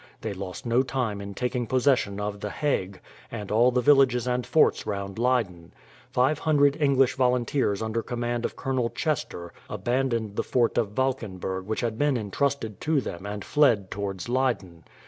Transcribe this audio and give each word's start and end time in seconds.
They 0.21 0.33
lost 0.33 0.65
no 0.65 0.81
time 0.81 1.21
in 1.21 1.35
taking 1.35 1.67
possession 1.67 2.19
of 2.19 2.39
the 2.39 2.49
Hague, 2.49 2.99
and 3.29 3.51
all 3.51 3.69
the 3.69 3.81
villages 3.81 4.25
and 4.25 4.47
forts 4.47 4.87
round 4.87 5.19
Leyden. 5.19 5.75
Five 6.09 6.39
hundred 6.39 6.75
English 6.81 7.13
volunteers 7.13 7.83
under 7.83 8.01
command 8.01 8.43
of 8.43 8.55
Colonel 8.55 8.89
Chester 8.89 9.53
abandoned 9.69 10.37
the 10.37 10.43
fort 10.43 10.79
of 10.79 10.93
Valkenberg 10.95 11.65
which 11.67 11.81
had 11.81 11.99
been 11.99 12.17
intrusted 12.17 12.81
to 12.81 12.99
them 12.99 13.27
and 13.27 13.45
fled 13.45 13.91
towards 13.91 14.27
Leyden. 14.27 14.85